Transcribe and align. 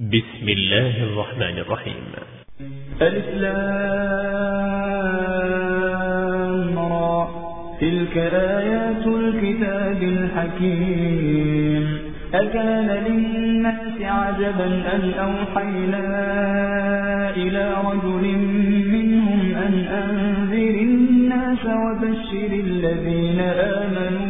بسم 0.00 0.48
الله 0.48 1.02
الرحمن 1.02 1.58
الرحيم. 1.58 2.04
الإسلام 3.02 3.84
تلك 7.80 8.16
آيات 8.32 9.06
الكتاب 9.06 10.02
الحكيم. 10.02 11.84
أكان 12.34 12.88
للناس 13.06 14.00
عجبا 14.00 14.66
أن 14.94 15.02
أوحينا 15.18 16.06
إلى 17.36 17.74
رجل 17.84 18.24
منهم 18.94 19.40
أن 19.54 19.74
أنذر 20.02 20.76
الناس 20.80 21.64
وبشر 21.64 22.50
الذين 22.52 23.40
آمنوا 23.40 24.29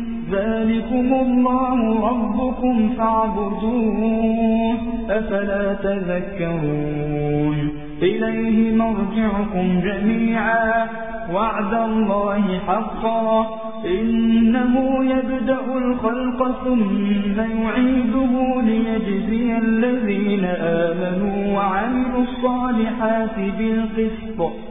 ذلكم 0.31 1.13
الله 1.13 2.09
ربكم 2.09 2.89
فاعبدوه 2.97 4.75
أفلا 5.09 5.73
تذكرون. 5.73 7.71
إليه 8.01 8.75
مرجعكم 8.75 9.81
جميعا. 9.83 10.87
وعد 11.33 11.73
الله 11.73 12.59
حقا. 12.67 13.45
إنه 13.85 15.05
يبدأ 15.05 15.59
الخلق 15.77 16.63
ثم 16.65 17.39
يعيده 17.39 18.61
ليجزي 18.61 19.57
الذين 19.57 20.45
آمنوا 20.45 21.57
وعملوا 21.57 22.23
الصالحات 22.23 23.35
بالقسط. 23.57 24.70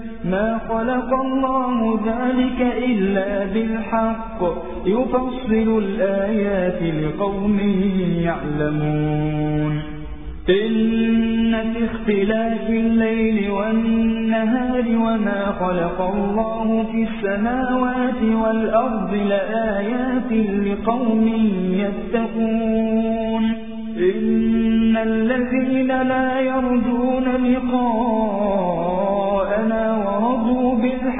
ما 0.25 0.59
خلق 0.69 1.13
الله 1.13 1.99
ذلك 2.05 2.73
إلا 2.83 3.45
بالحق 3.53 4.41
يفصل 4.85 5.77
الآيات 5.83 6.81
لقوم 7.03 7.59
يعلمون 8.17 9.81
إن 10.49 11.73
في 11.73 11.85
اختلاف 11.85 12.69
الليل 12.69 13.51
والنهار 13.51 14.83
وما 14.87 15.55
خلق 15.59 16.01
الله 16.01 16.85
في 16.91 17.03
السماوات 17.03 18.21
والأرض 18.23 19.13
لآيات 19.13 20.31
لقوم 20.67 21.27
يتقون 21.73 23.43
إن 23.97 24.97
الذين 24.97 25.87
لا 25.87 26.39
يرجون 26.39 27.23
لقاءنا 27.23 28.80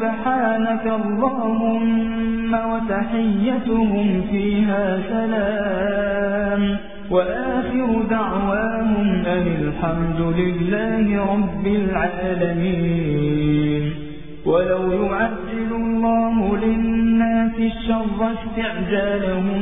سبحانك 0.00 0.86
اللهم 0.86 2.54
وتحيتهم 2.54 4.22
فيها 4.30 4.98
سلام. 5.08 6.76
وآخر 7.10 8.02
دعواهم 8.10 9.22
أن 9.26 9.46
الحمد 9.62 10.20
لله 10.20 11.34
رب 11.34 11.66
العالمين. 11.66 13.28
ولو 14.46 14.92
يعجل 14.92 15.70
الله 15.72 16.56
للناس 16.56 17.54
الشر 17.58 18.32
استعجالهم 18.32 19.60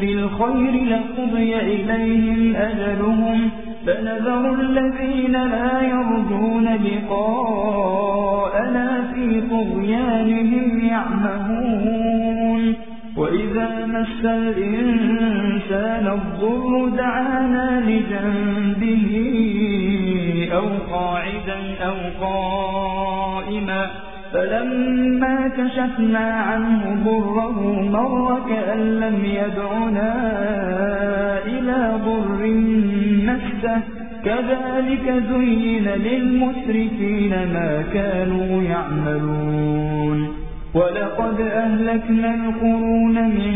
بالخير 0.00 0.74
لقضي 0.84 1.56
إليهم 1.56 2.56
أجلهم 2.56 3.50
فنذر 3.88 4.54
الذين 4.60 5.32
لا 5.32 5.82
يرجون 5.82 6.66
لقاءنا 6.84 8.08
في 9.14 9.40
طغيانهم 9.40 10.80
يعمهون. 10.84 12.74
وإذا 13.16 13.86
مس 13.86 14.24
الإنسان 14.24 16.06
الضر 16.06 16.88
دعانا 16.88 17.80
لجنبه 17.80 19.12
أو 20.52 20.66
قاعدا 20.90 21.58
أو 21.80 21.96
قائما 22.26 23.90
فلما 24.32 25.48
كشفنا 25.48 26.26
عنه 26.48 27.04
ضره 27.04 27.82
مر 27.92 28.40
كأن 28.48 29.00
لم 29.00 29.24
يدعنا 29.24 30.12
إلى 31.46 31.92
ضر 32.04 32.46
مسه 33.28 33.82
كذلك 34.24 35.22
زين 35.30 35.88
للمسرفين 35.88 37.30
ما 37.30 37.84
كانوا 37.92 38.62
يعملون. 38.62 40.47
ولقد 40.74 41.40
أهلكنا 41.40 42.34
القرون 42.34 43.14
من 43.14 43.54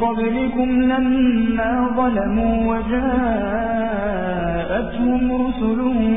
قبلكم 0.00 0.82
لما 0.82 1.88
ظلموا 1.96 2.76
وجاءتهم 2.76 3.32
رسلهم 5.46 6.08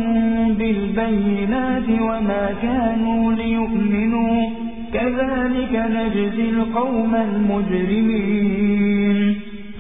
بالبينات 0.54 1.90
وما 1.90 2.50
كانوا 2.62 3.34
ليؤمنوا. 3.34 4.50
كذلك 4.94 5.74
نجزي 5.96 6.50
القوم 6.50 7.16
المجرمين. 7.16 9.03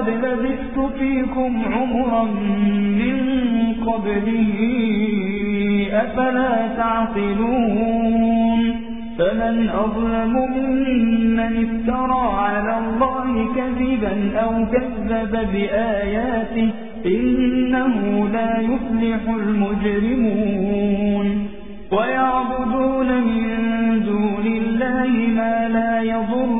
فقد 0.00 0.24
لبثت 0.24 0.76
فيكم 0.98 1.62
عمرا 1.72 2.24
من 3.00 3.16
قبله 3.86 4.58
أفلا 5.92 6.68
تعقلون؟ 6.76 8.60
فمن 9.18 9.68
أظلم 9.68 10.34
ممن 10.56 11.52
افترى 11.66 12.24
على 12.38 12.78
الله 12.78 13.30
كذبا 13.54 14.14
أو 14.38 14.52
كذب 14.72 15.32
بآياته 15.52 16.70
إنه 17.06 18.28
لا 18.32 18.60
يفلح 18.60 19.22
المجرمون. 19.28 21.26
ويعبدون 21.92 23.08
من 23.22 23.46
دون 24.04 24.46
الله 24.46 25.12
ما 25.36 25.68
لا 25.68 25.90
ولا 26.00 26.59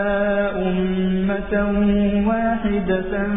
أمة 1.53 2.27
واحدة 2.27 3.27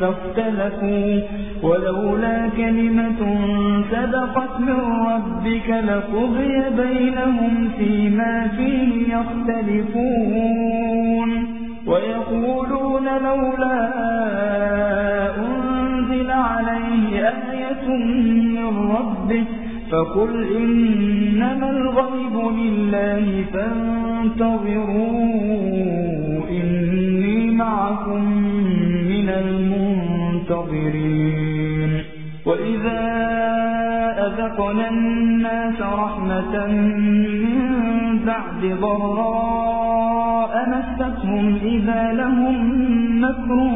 فاختلفوا 0.00 1.20
ولولا 1.62 2.48
كلمة 2.56 3.38
سبقت 3.90 4.60
من 4.60 4.80
ربك 5.08 5.68
لقضي 5.88 6.62
بينهم 6.76 7.68
فيما 7.78 8.48
فيه 8.56 9.14
يختلفون 10.02 11.30
ويقولون 11.86 13.04
لولا 13.04 13.90
أنزل 15.38 16.30
عليه 16.30 17.28
آية 17.28 17.88
من 17.88 18.90
ربه 18.90 19.44
فقل 19.90 20.32
إنما 20.56 21.70
الغيب 21.70 22.34
لله 22.56 23.44
فانتظروا 23.52 25.12
إني 25.62 26.11
معكم 27.52 28.24
من 29.08 29.28
المنتظرين. 29.28 30.72
وإذا 32.46 33.02
أذقنا 34.26 34.88
الناس 34.88 35.80
رحمة 35.80 36.66
من 36.66 38.18
بعد 38.26 38.78
ضراء 38.80 40.68
مستهم 40.68 41.58
إذا 41.64 42.12
لهم 42.12 42.56
مكر 43.24 43.70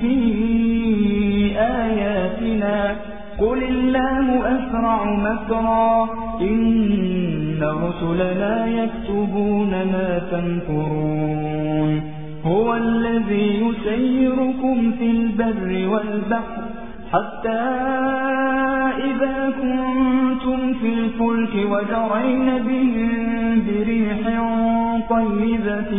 في 0.00 0.16
آياتنا. 1.58 2.96
قل 3.38 3.62
الله 3.62 4.58
أسرع 4.58 5.04
مكرا. 5.04 6.08
إن 6.40 7.60
رسلنا 7.62 8.66
يكتبون 8.66 9.70
ما 9.70 10.22
تنكرون 10.30 12.19
هو 12.46 12.76
الذي 12.76 13.60
يسيركم 13.64 14.92
في 14.98 15.10
البر 15.10 15.88
والبحر 15.88 16.62
حتى 17.12 17.60
إذا 19.04 19.52
كنتم 19.60 20.74
في 20.74 20.88
الفلك 20.88 21.54
وجرين 21.70 22.58
بهم 22.58 23.62
بريح 23.66 24.22
طيبة 25.10 25.92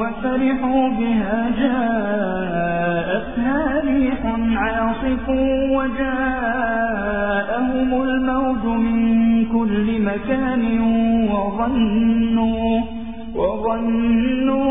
وفرحوا 0.00 0.88
بها 0.88 1.50
جاءتها 1.60 3.60
ريح 3.84 4.20
عاصف 4.56 5.28
وجاءهم 6.50 8.02
الموت 8.02 8.64
من 8.64 9.44
كل 9.44 10.02
مكان 10.02 10.80
وظنوا 11.30 12.80
وظنوا 13.34 14.70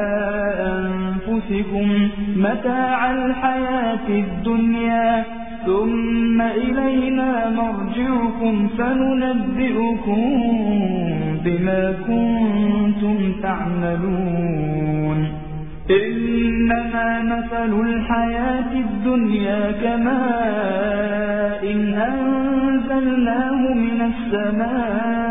أنفسكم 1.51 2.09
متاع 2.35 3.11
الحياة 3.11 4.07
الدنيا 4.09 5.23
ثم 5.65 6.41
إلينا 6.41 7.49
مرجعكم 7.49 8.67
فننبئكم 8.77 10.21
بما 11.45 11.93
كنتم 12.07 13.17
تعملون. 13.43 15.27
إنما 15.91 17.21
مثل 17.23 17.71
الحياة 17.81 18.71
الدنيا 18.73 19.71
كماء 19.83 21.61
إن 21.71 21.93
أنزلناه 21.93 23.73
من 23.73 24.11
السماء 24.11 25.30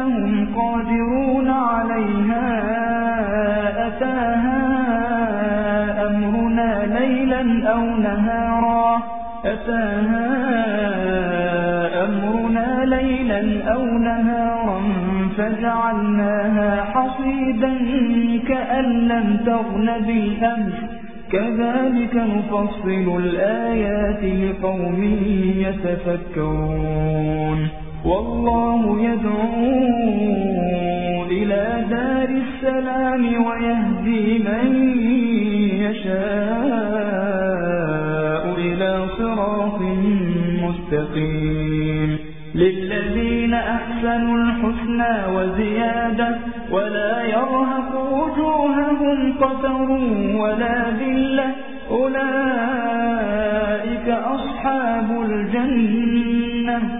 أنهم 0.00 0.54
قادرون 0.56 1.48
عليها 1.48 2.60
أتاها 3.86 4.60
أمرنا 6.06 6.86
ليلا 6.98 7.70
أو 7.72 7.84
نهارا؟ 7.84 9.02
أتاها 9.44 10.30
أمرنا 12.04 12.84
ليلا 12.84 13.72
أو 13.72 13.84
نهارا 13.84 14.80
فجعلناها 15.38 16.84
حصيدا 16.84 17.78
كأن 18.48 18.84
لم 18.84 19.36
تغن 19.46 19.86
بالأمس. 20.06 20.72
كذلك 21.32 22.14
نفصل 22.14 23.18
الآيات 23.18 24.24
لقوم 24.24 25.02
يتفكرون. 25.56 27.68
والله 28.04 29.02
يدعو 29.02 29.60
إلى 31.30 31.84
دار 31.90 32.28
السلام 32.28 33.44
ويهدي 33.46 34.38
من 34.38 34.92
يشاء 35.80 36.14
إلى 38.58 39.06
صراط 39.18 39.80
مستقيم. 40.62 42.18
للذين 42.54 43.54
أحسنوا 43.54 44.36
الحسنى 44.36 45.36
وزيادة 45.36 46.38
ولا 46.70 47.22
يرهق 47.22 47.92
وجوههم 48.12 49.32
قتر 49.40 49.90
ولا 50.40 50.90
ذلة. 51.00 51.54
أولئك 51.90 52.18
أصحاب 54.08 55.22
الجنة. 55.30 56.99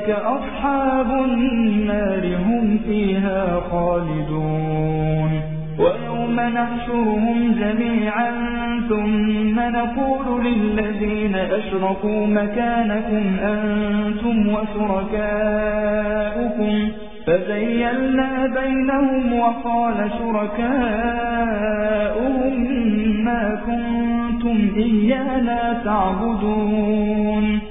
أصحاب 0.09 1.09
النار 1.11 2.23
هم 2.35 2.79
فيها 2.85 3.61
خالدون. 3.71 5.31
ويوم 5.79 6.35
نحشرهم 6.39 7.55
جميعا 7.59 8.31
ثم 8.89 9.59
نقول 9.59 10.45
للذين 10.45 11.35
أشركوا 11.35 12.27
مكانكم 12.27 13.23
أنتم 13.43 14.49
وشركاؤكم. 14.53 15.31
فزيلنا 17.27 18.31
بينهم 18.61 19.39
وقال 19.39 20.09
شركاؤهم 20.19 21.31
ما 23.23 23.43
كنتم 23.65 24.57
إيانا 24.77 25.81
تعبدون. 25.85 27.70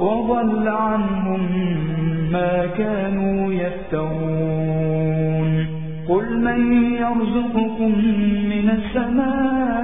وضل 0.00 0.68
عنهم 0.68 1.40
ما 2.32 2.66
كانوا 2.78 3.52
يفترون. 3.52 4.96
قل 6.08 6.38
من 6.38 6.92
يرزقكم 6.92 7.92
من 8.48 8.70
السماء 8.78 9.76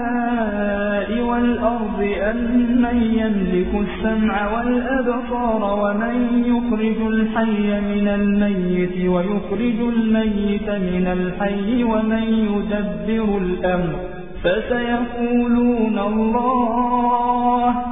والأرض 1.20 2.00
أم 2.30 2.36
من 2.82 3.02
يملك 3.02 3.72
السمع 3.74 4.52
والأبصار 4.52 5.62
ومن 5.82 6.44
يخرج 6.46 6.98
الحي 7.12 7.80
من 7.80 8.08
الميت 8.08 9.08
ويخرج 9.08 9.78
الميت 9.80 10.70
من 10.70 11.06
الحي 11.06 11.84
ومن 11.84 12.22
يدبر 12.52 13.38
الأمر 13.38 13.94
فسيقولون 14.44 15.98
الله 15.98 17.91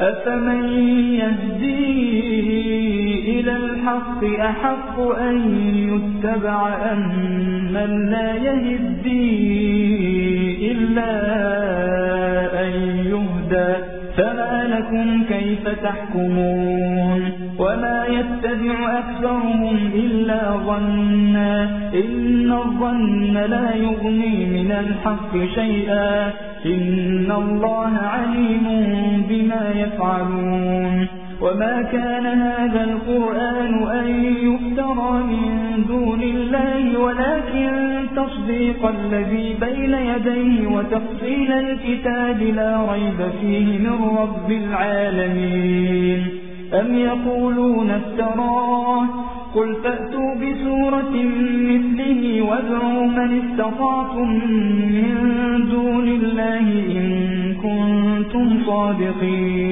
أفمن 0.00 0.64
يهدي 1.14 1.92
إلى 3.40 3.56
الحق 3.56 4.24
أحق 4.24 5.00
أن 5.00 5.36
يتبع 5.76 6.68
أم 6.92 7.08
من 7.72 8.10
لا 8.10 8.34
يهدي 8.34 9.22
إلا 10.72 11.12
أن 12.64 12.72
يهدى 13.06 13.91
فما 14.16 14.64
لكم 14.68 15.24
كيف 15.28 15.68
تحكمون 15.68 17.32
وما 17.58 18.04
يتبع 18.08 18.98
أكثرهم 18.98 19.76
إلا 19.94 20.50
ظنا 20.56 21.62
إن 21.94 22.52
الظن 22.52 23.34
لا 23.34 23.74
يغني 23.74 24.46
من 24.46 24.72
الحق 24.72 25.36
شيئا 25.54 26.26
إن 26.66 27.32
الله 27.32 27.92
عليم 27.98 28.66
بما 29.28 29.70
يفعلون 29.76 31.21
وما 31.42 31.82
كان 31.82 32.26
هذا 32.26 32.84
القرآن 32.84 33.74
أن 33.98 34.24
يفترى 34.24 35.22
من 35.22 35.84
دون 35.88 36.22
الله 36.22 36.98
ولكن 37.00 37.70
تصديق 38.16 38.86
الذي 38.86 39.56
بين 39.60 39.94
يديه 39.94 40.66
وتفصيل 40.66 41.52
الكتاب 41.52 42.42
لا 42.42 42.86
ريب 42.92 43.30
فيه 43.40 43.78
من 43.78 44.16
رب 44.18 44.50
العالمين 44.50 46.26
أم 46.80 46.94
يقولون 46.98 47.90
افتراه 47.90 49.06
قل 49.54 49.74
فأتوا 49.84 50.34
بسورة 50.34 51.12
مثله 51.70 52.42
وادعوا 52.42 53.06
من 53.06 53.40
استطعتم 53.42 54.28
من 54.96 55.14
دون 55.70 56.08
الله 56.08 56.66
إن 56.98 57.54
كنتم 57.62 58.64
صادقين 58.66 59.71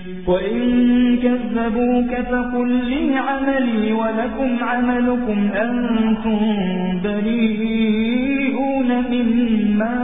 وإن 0.27 1.17
كذبوك 1.17 2.15
فقل 2.15 2.69
لي 2.69 3.17
عملي 3.17 3.93
ولكم 3.93 4.63
عملكم 4.63 5.49
أنتم 5.55 6.39
بريئون 7.03 8.87
مما 9.11 9.97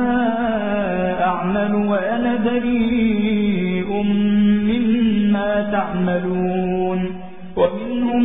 أعمل 1.22 1.76
وأنا 1.76 2.36
بريء 2.46 4.04
مما 4.68 5.70
تعملون 5.72 7.00
ومنهم 7.58 8.24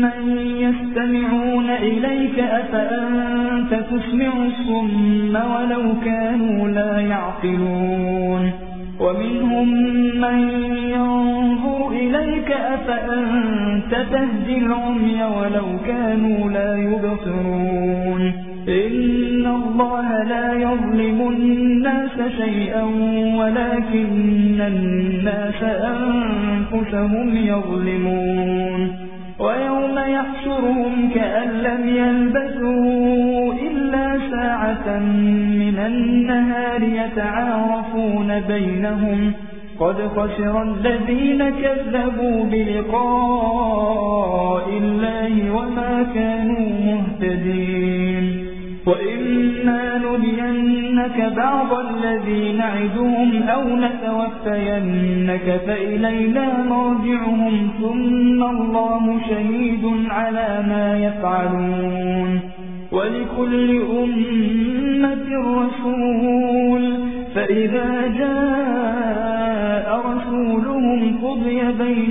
من 0.00 0.36
يستمعون 0.60 1.70
إليك 1.70 2.38
أفأنت 2.38 3.74
تسمع 3.74 4.32
الصم 4.46 5.34
ولو 5.36 5.94
كانوا 6.04 6.68
لا 6.68 7.00
يعقلون 7.00 8.52
ومنهم 9.00 9.68
من 10.20 10.38
ينظر 10.90 11.13
تهدي 14.14 14.58
العمي 14.58 15.24
ولو 15.24 15.68
كانوا 15.86 16.50
لا 16.50 16.70
يبصرون. 16.76 18.22
إن 18.68 19.46
الله 19.46 20.08
لا 20.22 20.52
يظلم 20.52 21.28
الناس 21.28 22.16
شيئا 22.42 22.82
ولكن 23.38 24.60
الناس 24.60 25.62
أنفسهم 25.62 27.36
يظلمون. 27.36 28.80
ويوم 29.38 29.96
يحشرهم 29.98 31.10
كأن 31.14 31.48
لم 31.48 31.82
يلبثوا 31.88 33.52
إلا 33.68 34.06
ساعة 34.30 34.98
من 35.62 35.78
النهار 35.86 36.82
يتعارفون 36.82 38.40
بينهم 38.48 39.32
قد 39.80 39.96
خسر 40.16 40.62
الذين 40.62 41.50
كذبوا 41.50 42.44
بلقاء 42.44 43.04
الله 44.82 45.50
وما 45.56 46.06
كانوا 46.14 46.68
مهتدين. 46.84 48.44
وإما 48.86 49.98
نرينك 49.98 51.32
بعض 51.36 51.72
الذي 51.72 52.52
نعدهم 52.52 53.42
أو 53.42 53.62
نتوفينك 53.76 55.60
فإلينا 55.66 56.64
مرجعهم 56.68 57.70
ثم 57.80 58.42
الله 58.44 59.20
شهيد 59.30 59.84
على 60.10 60.64
ما 60.68 60.98
يفعلون. 60.98 62.40
ولكل 62.92 63.82
أمة 64.02 65.28
رسول. 65.62 66.94
فإذا 67.34 68.12
جاء 68.18 69.43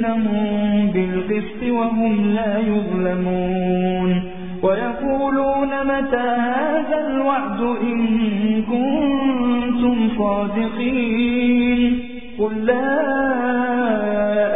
بينهم 0.03 0.91
بالقسط 0.93 1.63
وهم 1.72 2.29
لا 2.36 2.60
يظلمون 2.60 4.24
ويقولون 4.63 5.69
متى 5.83 6.17
هذا 6.38 7.07
الوعد 7.07 7.62
إن 7.62 8.62
كنتم 8.63 10.10
صادقين 10.17 12.00
قل 12.39 12.65
لا 12.65 12.93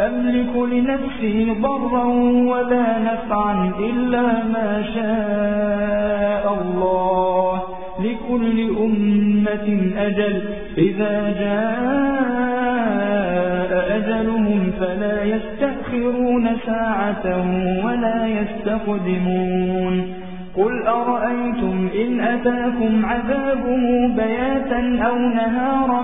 أملك 0.06 0.56
لنفسي 0.72 1.54
ضرا 1.62 2.04
ولا 2.52 2.98
نفعا 2.98 3.72
إلا 3.80 4.22
ما 4.22 4.82
شاء 4.94 6.58
الله 6.62 7.62
لكل 8.00 8.70
أمة 8.78 9.92
أجل 9.98 10.42
إذا 10.78 11.34
جاء 11.40 12.68
أجلهم 13.98 14.47
فلا 14.80 15.24
يستأخرون 15.24 16.48
ساعة 16.66 17.26
ولا 17.84 18.26
يستقدمون. 18.26 20.14
قل 20.56 20.82
أرأيتم 20.86 21.88
إن 22.02 22.20
أتاكم 22.20 23.06
عذابه 23.06 24.06
بياتا 24.16 24.98
أو 25.06 25.18
نهارا 25.18 26.02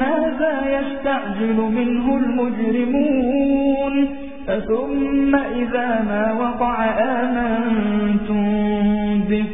ماذا 0.00 0.54
يستعجل 0.78 1.56
منه 1.56 2.16
المجرمون؟ 2.16 3.94
ثم 4.68 5.34
إذا 5.34 5.88
ما 6.08 6.32
وقع 6.32 6.76
آمنتم 6.98 8.44
به. 9.28 9.44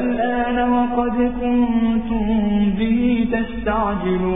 الآن 0.00 0.58
وقد 0.72 1.16
كنتم 1.40 2.26
به 2.78 3.26
تستعجلون. 3.32 4.35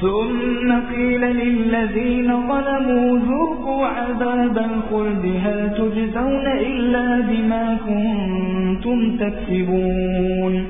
ثم 0.00 0.72
قيل 0.94 1.20
للذين 1.20 2.26
ظلموا 2.48 3.18
ذوقوا 3.18 3.86
عذاب 3.86 4.58
الخلد 4.58 5.24
هل 5.44 5.70
تجزون 5.78 6.46
إلا 6.46 7.20
بما 7.20 7.78
كنتم 7.86 9.16
تكسبون 9.16 10.66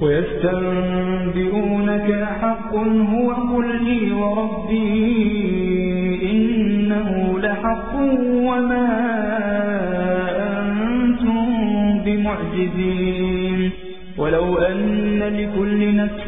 ويستنبئونك 0.00 2.08
حق 2.40 2.74
هو 3.14 3.30
قل 3.32 3.84
لي 3.84 4.12
وربي 4.12 5.14
إنه 6.32 7.38
لحق 7.38 7.94
وما 8.32 8.93
لكل 15.28 15.96
نفس 15.96 16.26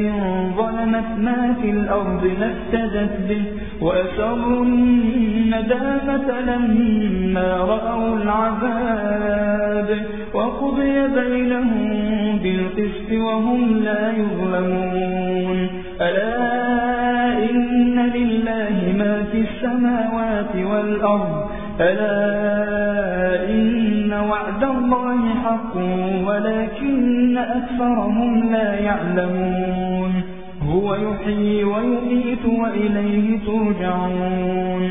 ظلمت 0.57 1.19
ما 1.19 1.55
في 1.63 1.71
الأرض 1.71 2.31
لافتدت 2.41 3.17
به 3.29 3.43
وأسروا 3.81 4.65
الندامة 4.65 6.41
لما 6.41 7.57
رأوا 7.57 8.17
العذاب. 8.17 10.07
وقضي 10.35 11.09
بينهم 11.09 12.39
بالقسط 12.43 13.13
وهم 13.13 13.81
لا 13.85 14.13
يظلمون. 14.13 15.69
ألا 16.01 17.51
إن 17.51 18.11
لله 18.15 18.95
ما 18.99 19.25
في 19.33 19.39
السماوات 19.41 20.57
والأرض 20.57 21.51
ألا 21.81 23.51
إن 23.51 23.76
وعد 24.21 24.65
الله 24.65 25.35
حق 25.45 25.77
ولكن 26.27 27.39
أكثرهم 27.39 28.53
لا 28.53 28.75
يعلمون. 28.75 30.13
هو 30.63 30.95
يحيي 30.95 31.65
ويميت 31.65 32.45
وإليه 32.47 33.39
ترجعون. 33.47 34.91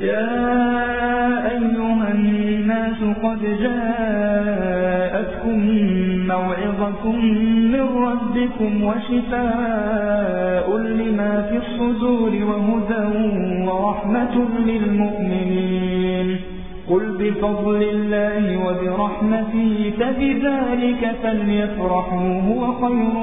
يا 0.00 0.28
أيها 1.50 2.08
الناس 2.14 3.00
قد 3.22 3.38
جاءتكم 3.62 5.58
موعظة 6.28 7.04
من 7.72 7.86
ربكم 8.08 8.72
وشفاء 8.84 10.66
لما 10.78 11.32
في 11.48 11.56
الصدور 11.56 12.30
وهدى 12.30 13.06
ورحمة 13.66 14.34
للمؤمنين. 14.66 15.91
قل 16.90 17.16
بفضل 17.18 17.82
الله 17.82 18.58
وبرحمته 18.66 19.92
فبذلك 20.00 21.14
فليفرحوا 21.22 22.40
هو 22.40 22.72
خير 22.72 23.14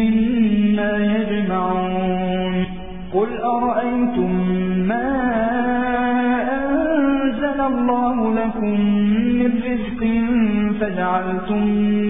مما 0.00 0.92
يجمعون. 1.16 2.66
قل 3.14 3.28
أرأيتم 3.44 4.30
ما 4.88 5.08
أنزل 6.52 7.60
الله 7.60 8.34
لكم 8.34 8.80
من 9.40 9.50
رزق 9.66 10.00
فجعلتم 10.80 11.62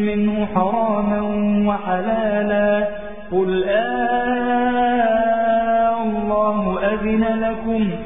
منه 0.06 0.46
حراما 0.54 1.20
وحلالا؟ 1.68 2.88
قل 3.32 3.64
آه 3.64 4.74
الله 6.02 6.78
أذن 6.92 7.24
لكم 7.40 7.82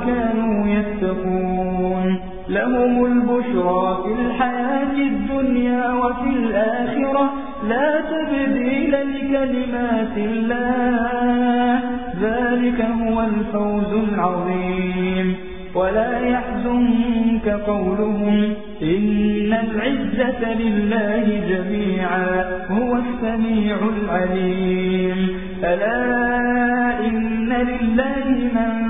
وكانوا 0.00 0.68
يتقون. 0.68 2.20
لهم 2.48 3.04
البشرى 3.04 3.98
في 4.04 4.22
الحياة 4.22 4.96
الدنيا 4.96 5.92
وفي 5.92 6.30
الآخرة. 6.30 7.32
لا 7.68 8.00
تبديل 8.00 8.92
لكلمات 8.92 10.16
الله. 10.16 11.80
ذلك 12.22 12.80
هو 12.80 13.20
الفوز 13.20 14.08
العظيم. 14.08 15.36
ولا 15.74 16.18
يحزنك 16.18 17.48
قولهم. 17.48 18.54
إن 18.82 19.52
العزة 19.52 20.54
لله 20.54 21.40
جميعا. 21.48 22.44
هو 22.70 22.96
السميع 22.96 23.76
العليم. 24.02 25.28
ألا 25.64 26.30
إن 27.08 27.52
لله 27.52 28.50
من 28.54 28.89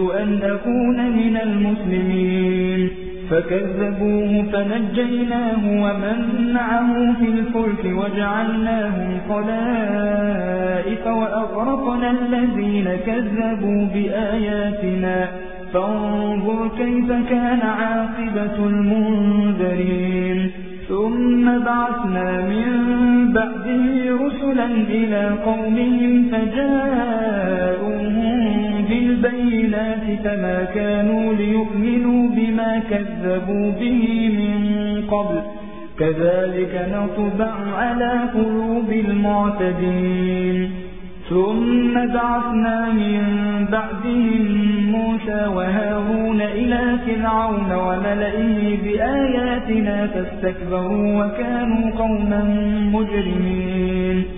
أن 0.00 0.40
أكون 0.42 1.10
من 1.10 1.36
المسلمين. 1.36 2.90
فكذبوه 3.30 4.42
فنجيناه 4.52 5.64
ومن 5.66 6.50
معه 6.54 7.14
في 7.20 7.24
الفلك 7.28 7.84
وجعلناهم 7.84 9.18
خلائف 9.28 11.06
وأغرقنا 11.06 12.10
الذين 12.10 12.88
كذبوا 13.06 13.86
بآياتنا. 13.94 15.28
فانظر 15.74 16.68
كيف 16.78 17.08
كان 17.30 17.60
عاقبة 17.60 18.66
المنذرين. 18.66 20.50
ثم 20.88 21.44
بعثنا 21.58 22.40
من 22.40 22.68
بعده 23.32 24.16
رسلا 24.26 24.64
إلى 24.88 25.30
قومهم 25.44 26.28
فجاءوهم 26.32 27.78
بالبينات 29.22 30.24
فما 30.24 30.64
كانوا 30.74 31.34
ليؤمنوا 31.34 32.28
بما 32.28 32.82
كذبوا 32.90 33.72
به 33.80 34.30
من 34.38 35.02
قبل. 35.10 35.40
كذلك 35.98 36.88
نطبع 36.92 37.52
على 37.76 38.20
قلوب 38.34 38.92
المعتدين. 38.92 40.70
ثم 41.30 41.94
بعثنا 41.94 42.92
من 42.92 43.20
بعدهم 43.72 44.46
موسى 44.90 45.46
وهارون 45.46 46.40
إلى 46.40 46.96
فرعون 47.06 47.72
وملئه 47.72 48.78
بآياتنا 48.84 50.06
فاستكبروا 50.06 51.24
وكانوا 51.24 51.90
قوما 51.90 52.44
مجرمين. 52.92 54.37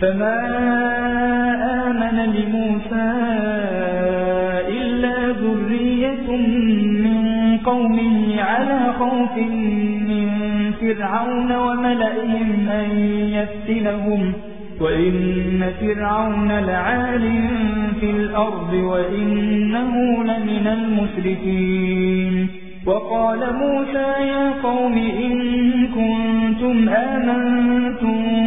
فما 0.00 0.36
آمن 1.86 2.16
لموسى 2.34 3.12
إلا 4.68 5.32
ذرية 5.32 6.36
من 7.04 7.58
قومه 7.64 8.42
على 8.42 8.92
خوف 8.98 9.36
من 10.08 10.26
فرعون 10.80 11.52
وملئهم 11.56 12.68
أن 12.68 12.90
يفتنهم 13.32 14.32
وإن 14.80 15.72
فرعون 15.80 16.48
لعال 16.48 17.32
في 18.00 18.10
الأرض 18.10 18.72
وإنه 18.72 20.24
لمن 20.24 20.66
المسرفين 20.66 22.48
وقال 22.86 23.38
موسى 23.38 24.08
يا 24.28 24.50
قوم 24.62 24.98
إن 24.98 25.36
كنتم 25.86 26.88
آمنتم 26.88 27.95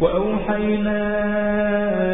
وأوحينا 0.00 0.98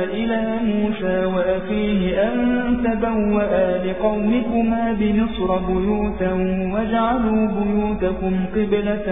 إلى 0.05 0.41
موسى 0.65 1.25
وأخيه 1.25 2.23
أن 2.23 2.37
تبوأ 2.85 3.85
لقومكما 3.87 4.93
بنصر 5.01 5.59
بيوتا 5.59 6.33
واجعلوا 6.75 7.47
بيوتكم 7.47 8.35
قبلة 8.55 9.09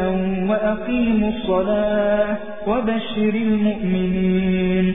وأقيموا 0.49 1.29
الصلاة 1.29 2.37
وبشر 2.67 3.35
المؤمنين 3.35 4.95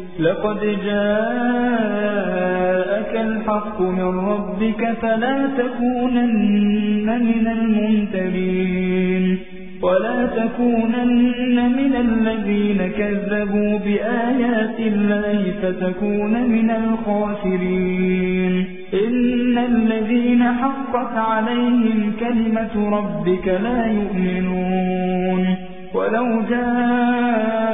لقد 0.21 0.59
جاءك 0.85 1.13
الحق 3.15 3.81
من 3.81 4.19
ربك 4.19 4.93
فلا 5.01 5.47
تكونن 5.57 7.07
من 7.29 7.47
الممترين 7.47 9.37
ولا 9.81 10.25
تكونن 10.25 11.57
من 11.79 11.93
الذين 11.95 12.79
كذبوا 12.97 13.77
بآيات 13.77 14.79
الله 14.79 15.53
فتكون 15.61 16.33
من 16.49 16.69
الخاسرين. 16.71 18.53
إن 18.93 19.57
الذين 19.57 20.43
حقت 20.43 21.17
عليهم 21.17 22.13
كلمة 22.19 22.89
ربك 22.97 23.47
لا 23.47 23.85
يؤمنون. 23.85 25.70
ولو 25.93 26.41
جاءتهم 26.49 27.65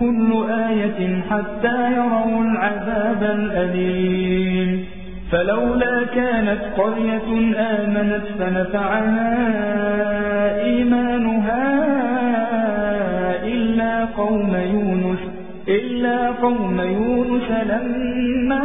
كل 0.00 0.30
آية 0.52 1.22
حتى 1.30 1.92
يروا 1.96 2.42
العذاب 2.44 3.22
الأليم. 3.22 4.84
فلولا 5.32 6.04
كانت 6.14 6.60
قرية 6.76 7.56
آمنت 7.58 8.22
فنفعها 8.38 9.34
إيمانها 10.64 11.66
إلا 13.44 14.04
قوم 14.04 14.56
يونس 14.72 15.18
إلا 15.68 16.30
قوم 16.30 16.80
يونس 16.80 17.50
لما 17.66 18.62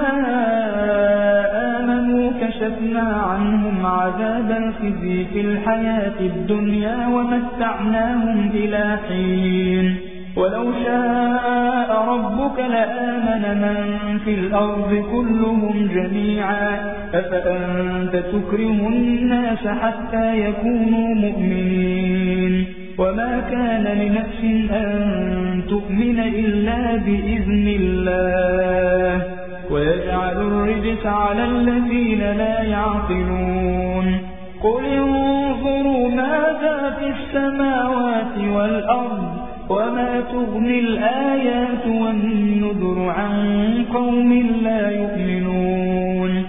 كشفنا 2.62 3.02
عنهم 3.02 3.86
عذاب 3.86 4.52
الخزي 4.52 5.26
في 5.26 5.42
الحياة 5.42 6.20
الدنيا 6.20 7.08
ومتعناهم 7.08 8.50
إلى 8.54 8.98
حين. 9.08 9.96
ولو 10.36 10.74
شاء 10.86 12.06
ربك 12.08 12.60
لآمن 12.60 13.62
من 13.62 14.20
في 14.26 14.34
الأرض 14.34 15.04
كلهم 15.12 15.90
جميعا. 15.94 16.94
أفأنت 17.14 18.16
تكره 18.16 18.88
الناس 18.88 19.68
حتى 19.68 20.40
يكونوا 20.40 21.16
مؤمنين؟ 21.16 22.66
وما 22.98 23.42
كان 23.52 23.84
لنفس 23.84 24.72
أن 24.72 25.64
تؤمن 25.70 26.20
إلا 26.20 26.96
بإذن 26.96 27.68
الله. 27.80 29.41
ويجعل 29.72 30.38
الرجس 30.38 31.06
على 31.06 31.46
الذين 31.46 32.20
لا 32.20 32.64
يعقلون. 32.64 34.20
قل 34.64 34.86
انظروا 34.86 36.10
ماذا 36.10 36.98
في 37.00 37.08
السماوات 37.08 38.38
والأرض 38.56 39.24
وما 39.70 40.24
تغني 40.32 40.80
الآيات 40.80 41.88
والنذر 41.88 43.10
عن 43.10 43.86
قوم 43.94 44.34
لا 44.64 44.90
يؤمنون. 44.92 46.44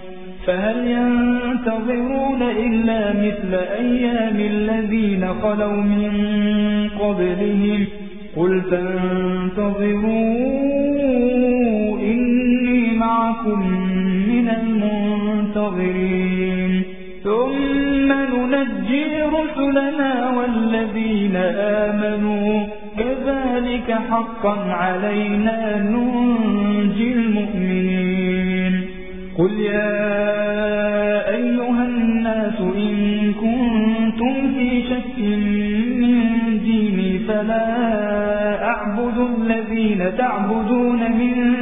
فهل 0.46 0.76
ينتظرون 0.86 2.42
إلا 2.42 3.12
مثل 3.12 3.54
أيام 3.78 4.36
الذين 4.36 5.28
خلوا 5.42 5.82
من 5.82 6.12
قبلهم؟ 7.00 7.86
قل 8.36 8.62
فانتظروا 8.70 10.12
إني 11.02 11.31
معكم 13.32 13.60
من 14.28 14.48
المنتظرين 15.52 16.82
ثم 17.24 18.12
ننجي 18.12 19.04
رسلنا 19.22 20.30
والذين 20.36 21.36
آمنوا 21.56 22.66
كذلك 22.98 23.98
حقا 24.10 24.72
علينا 24.72 25.78
ننجي 25.82 27.12
المؤمنين 27.12 28.80
قل 29.38 29.52
يا 29.60 30.10
أيها 31.34 31.84
الناس 31.84 32.60
إن 32.60 33.32
كنتم 33.32 34.34
في 34.54 34.82
شك 34.82 35.18
من 36.00 36.18
ديني 36.64 37.18
فلا 37.18 37.66
أعبد 38.64 39.18
الذين 39.18 40.16
تعبدون 40.18 41.00
من 41.12 41.61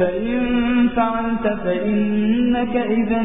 فإن 0.00 0.88
فعلت 0.96 1.58
فإنك 1.64 2.76
إذا 2.76 3.22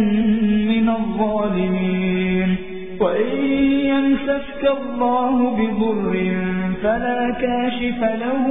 من 0.68 0.90
الظالمين. 0.90 2.56
وإن 3.00 3.38
يمسك 3.72 4.64
الله 4.78 5.56
بضر 5.56 6.32
فلا 6.84 7.32
كاشف 7.42 8.02
له 8.02 8.46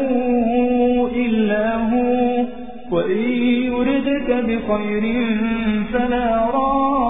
إلا 1.16 1.76
هو. 1.76 2.44
وإن 2.90 3.28
يردك 3.62 4.30
بخير 4.30 5.26
فلا 5.92 6.50
راد 6.54 7.04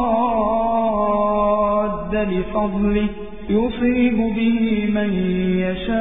لفضله. 2.14 3.08
يصيب 3.50 4.16
به 4.16 4.88
من 4.94 5.12
يشاء 5.58 5.94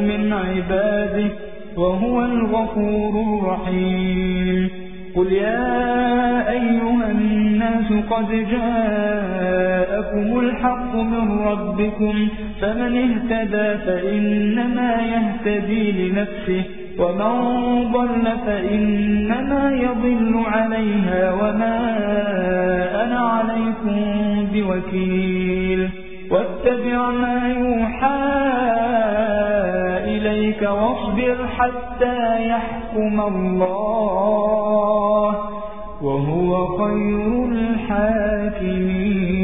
من 0.00 0.32
عباده. 0.32 1.49
وهو 1.80 2.24
الغفور 2.24 3.22
الرحيم. 3.22 4.70
قل 5.16 5.32
يا 5.32 6.50
أيها 6.50 7.10
الناس 7.10 7.92
قد 8.10 8.28
جاءكم 8.30 10.40
الحق 10.40 10.94
من 10.94 11.40
ربكم 11.40 12.28
فمن 12.60 12.96
اهتدى 12.96 13.78
فإنما 13.86 14.92
يهتدي 14.92 15.92
لنفسه 15.92 16.62
ومن 16.98 17.92
ضل 17.92 18.24
فإنما 18.46 19.72
يضل 19.72 20.42
عليها 20.46 21.32
وما 21.32 21.78
أنا 23.04 23.18
عليكم 23.18 23.96
بوكيل. 24.52 25.88
واتبع 26.30 27.10
ما 27.10 27.54
يوحى 27.58 28.40
إليك 30.50 30.62
واصبر 30.62 31.46
حتى 31.58 32.48
يحكم 32.48 33.20
الله 33.20 33.90
وهو 36.02 36.66
خير 36.78 37.44
الحاكمين. 37.52 39.39